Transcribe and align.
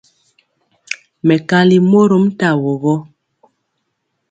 Mɛkali 1.27 1.77
mɔrom 1.91 2.25
tawo 2.39 2.71
gɔ. 2.83 2.93